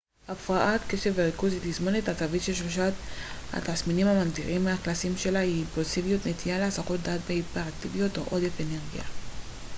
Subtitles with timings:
[0.27, 2.91] הפרעת קשב וריכוז היא תסמונת עצבית ששלושת
[3.53, 9.03] התסמינים המגדירים הקלאסיים שלה הם אימפולסיביות נטייה להסחות דעת והיפראקטיביות או עודף אנרגיה